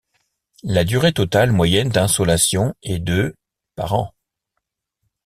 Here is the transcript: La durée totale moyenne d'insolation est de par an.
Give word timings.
La 0.63 0.83
durée 0.83 1.13
totale 1.13 1.51
moyenne 1.51 1.89
d'insolation 1.89 2.73
est 2.81 2.97
de 2.97 3.35
par 3.75 3.93
an. 3.93 4.15